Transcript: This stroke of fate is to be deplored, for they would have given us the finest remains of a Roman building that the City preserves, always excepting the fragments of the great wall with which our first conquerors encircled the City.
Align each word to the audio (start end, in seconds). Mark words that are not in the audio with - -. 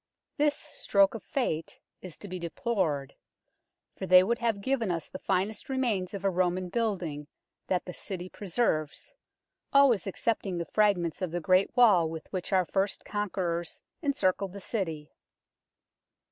This 0.35 0.55
stroke 0.57 1.13
of 1.13 1.21
fate 1.21 1.79
is 2.01 2.17
to 2.17 2.27
be 2.27 2.39
deplored, 2.39 3.13
for 3.95 4.07
they 4.07 4.23
would 4.23 4.39
have 4.39 4.59
given 4.59 4.89
us 4.89 5.07
the 5.09 5.19
finest 5.19 5.69
remains 5.69 6.15
of 6.15 6.25
a 6.25 6.29
Roman 6.31 6.69
building 6.69 7.27
that 7.67 7.85
the 7.85 7.93
City 7.93 8.27
preserves, 8.27 9.13
always 9.71 10.07
excepting 10.07 10.57
the 10.57 10.65
fragments 10.65 11.21
of 11.21 11.29
the 11.29 11.39
great 11.39 11.77
wall 11.77 12.09
with 12.09 12.25
which 12.33 12.51
our 12.51 12.65
first 12.65 13.05
conquerors 13.05 13.79
encircled 14.01 14.53
the 14.53 14.59
City. 14.59 15.11